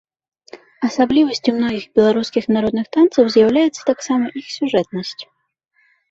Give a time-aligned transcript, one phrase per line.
[0.85, 5.21] Асаблівасцю многіх беларускіх народных танцаў з'яўляецца таксама іх сюжэтнасць.